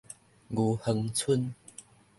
[0.51, 1.53] 御園村